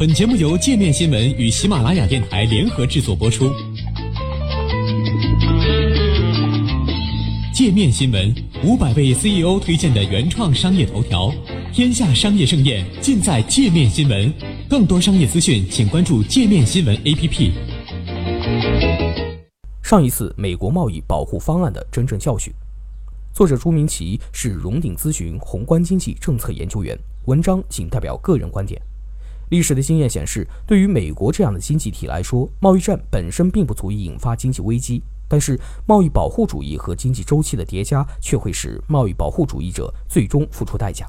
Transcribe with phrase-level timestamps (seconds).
[0.00, 3.52] 本节目由界面新闻与喜马拉雅电台联合制作播出。
[7.52, 8.34] 界面新闻
[8.64, 11.30] 五百位 CEO 推荐的原创商业头条，
[11.70, 14.32] 天下商业盛宴尽在界面新闻。
[14.70, 17.52] 更多商业资讯，请关注界面新闻 APP。
[19.82, 22.50] 上一次美国贸易保护方案的真正教训。
[23.34, 28.80] 作者朱明奇是荣鼎咨询宏观经济政策研究员，文章仅代表个人观点。
[29.50, 41.04] 历史的经验显示，对于美国这样的经济体来说，贸易战本身并不足以引发经济危机，但是贸易保护主义和经济周期的叠加却会使贸易保护主义者最终付出代价。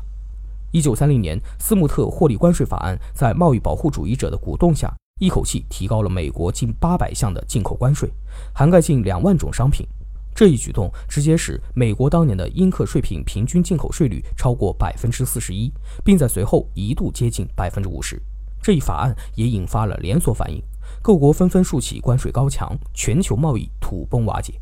[0.72, 8.12] 一九三零年，斯穆特获利关税法案在贸易保护主义者的鼓动下，一口气提高了美国近八百项的进口关税，
[8.54, 9.86] 涵盖近两万种商品。
[10.34, 15.72] 这一举动直接使美国当年的英克税品平均进口税率超过百分之四十一，
[16.04, 18.22] 并在随后一度接近百分之五十。
[18.62, 20.62] 这一法案也引发了连锁反应，
[21.02, 24.54] 各国纷纷竖起关税高墙，全球贸易土崩瓦解。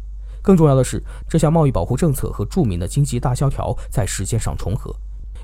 [0.42, 4.96] 更重要的是，这项贸易保护政策和著名的经济大萧条在时间上重合，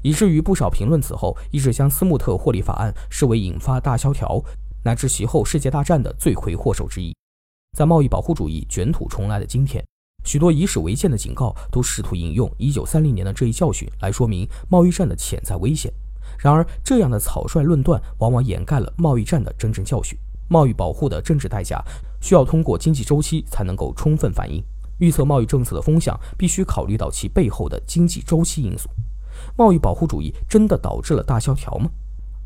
[0.01, 4.41] 以至于不少评论此后一直将斯穆特获利法案视为引发大萧条
[4.83, 7.13] 乃至其后世界大战的罪魁祸首之一。
[7.77, 9.85] 在贸易保护主义卷土重来的今天，
[10.25, 15.89] 许多以史为鉴的警告都试图引用1930年的这一教训来说明贸易战的潜在危险。
[16.37, 20.17] 然而，这样的草率论断往往掩盖了贸易战的真正教训。
[20.47, 21.81] 贸易保护的政治代价
[22.21, 24.61] 需要通过经济周期才能够充分反映。
[24.99, 28.89] 预测贸易政策的风向必须考虑到其背后的经济周期因素。
[29.57, 31.89] 贸易保护主义真的导致了大萧条吗？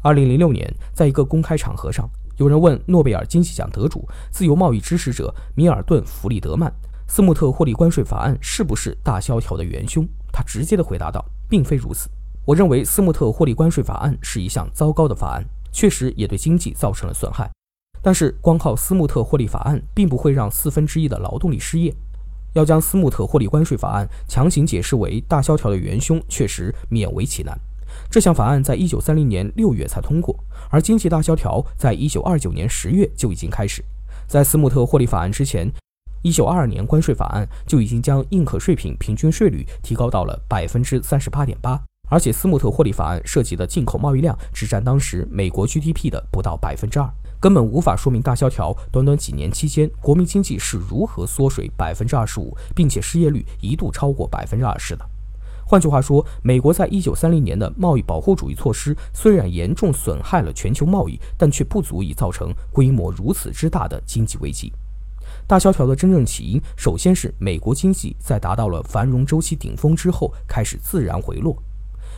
[0.02, 6.74] 二零零六年，在一个公开场合上，有人问诺贝尔经济奖得主、自由贸易支持者米尔顿·弗里德曼
[7.10, 12.08] ：“斯穆特获利关税法案是不是大萧条的元凶？”他直接的回答道：“并非如此。”
[12.46, 17.50] 我认为斯穆特获利关税法案是一项糟糕的法案，确实也对经济造成了损害。
[18.02, 21.94] 但是，光靠斯穆特获利法案并不会让四分之一的劳动力失业。
[22.54, 27.60] 要将斯穆特获利关税法案强行解释为大萧条的元凶，确实勉为其难。
[28.10, 30.36] 这项法案在一九三零年六月才通过，
[30.70, 33.84] 而经济大萧条在一九二九年十月就已经开始。
[34.28, 35.72] 在斯穆特获利法案之前，
[36.22, 41.82] 一九二二年关税法案就已经将应可税品平均税率提高到了百分之三十八点八。
[42.12, 47.08] 而且，斯穆特获利法案涉及的进口贸易量只占当时美国 GDP 的不到百分之二，
[47.40, 55.06] 根本无法说明大萧条短短几年期间国民经济是如何缩水百分之二十五，并且失业率一度超过百分之二十的。
[55.68, 64.74] 换句话说，美国在一九三零年的贸易保护主义措施虽然严重损害了全球贸易，但却不足以造成规模如此之大的经济危机。
[65.50, 71.58] 大萧条的真正起因，首先是美国经济在达到了繁荣周期顶峰之后开始自然回落。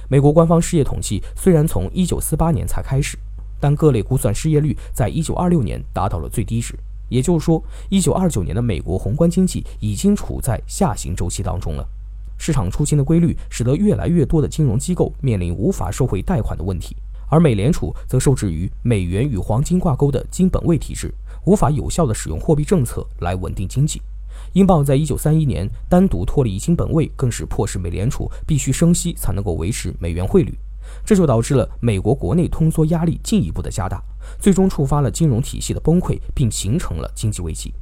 [0.10, 3.18] 美国官方失业统计虽然从1948年才开始，
[3.58, 6.78] 但各类估算失业率在1926年达到了最低值。
[7.08, 11.88] 也就是说，1929年的美国宏观经济已经处在下行周期当中了。
[12.38, 16.98] 市场出清的规律使得越来越多的金融机构面临无法收回贷款的问题，
[17.32, 21.12] 而美联储则受制于美元与黄金挂钩的金本位体制，
[21.46, 24.02] 无法有效地使用货币政策来稳定经济。
[24.52, 30.54] 英镑在一九三一年单独脱离金本位，更是迫使美联储必须升息才能够维持美元汇率，
[31.06, 34.04] 这就导致了美国国内通缩压力进一步的加大，
[34.38, 37.74] 最终触发了金融体系的崩溃，并形成了经济危机。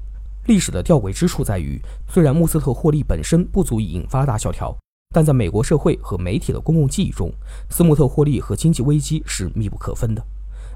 [0.46, 4.76] 历史的吊诡之处在于，虽然穆斯特获利本身不足以引发大萧条，
[5.12, 7.32] 但在美国社会和媒体的公共记忆中，
[7.68, 10.24] 斯穆特获利和经济危机是密不可分的。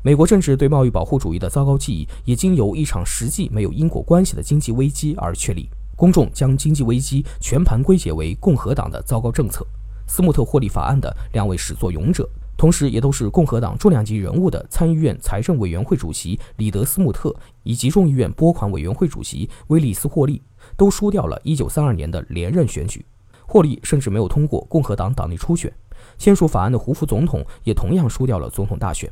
[0.04, 5.70] 美国政治对贸易保护主义的糟糕记忆，已经由一场实际没有因果关系的经济危机而确立。
[5.96, 9.64] 公众将经济危机全盘归结为共和党的糟糕政策。
[10.08, 12.28] 斯穆特获利法案的两位始作俑者，
[12.58, 20.42] 同时也都是共和党重量级人物的参议院财政委员会主席里德·斯穆特以及众议院拨款委员会主席威利斯·霍利，
[20.76, 23.06] 都输掉了1932年的连任选举。
[23.48, 25.72] 霍利甚至没有通过共和党党内初选。
[26.18, 29.12] 签署法案的胡佛总统也同样输掉了总统大选。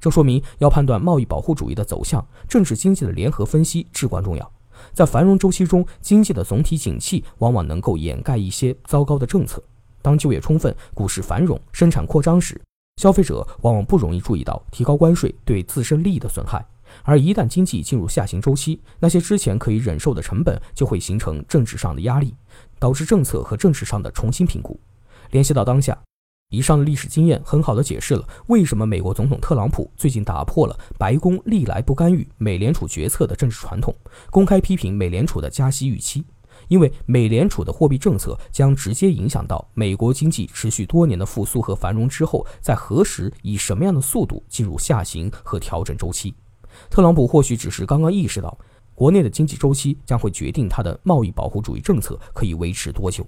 [0.00, 4.52] 这说明，要判断贸易保护主义的走向，政治经济的联合分析至关重要。
[4.92, 9.60] 在繁荣周期中，经济的总体景气往往能够掩盖一些糟糕的政策。
[10.00, 12.60] 当就业充分、股市繁荣、生产扩张时，
[13.02, 16.64] 消费者往往不容易注意到提高关税对自身利益的损害。
[17.02, 22.34] 而一旦经济进入下行周期，那些之前可以忍受的成本就会形成政治上的压力，
[22.78, 24.78] 导致政策和政治上的重新评估。
[25.30, 25.98] 联系到当下。
[26.50, 33.94] 以上的历史经验很好地解释了为什么美国总统特朗普最近打破了白宫历来不干预美联储决策的政治传统，
[34.30, 36.24] 公开批评美联储的加息预期。
[36.68, 46.34] 因为美联储的货币政策将直接影响到美国经济持续多年的复苏和繁荣之后，在何时以什么样的速度进入下行和调整周期。
[46.88, 48.56] 特朗普或许只是刚刚意识到，
[48.94, 53.26] 国内的经济周期将会决定他的贸易保护主义政策可以维持多久。